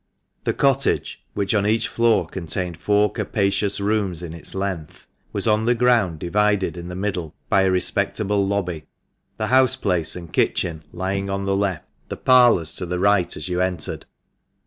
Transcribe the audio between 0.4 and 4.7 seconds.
The cottage, which on each floor contained four capacious rooms in its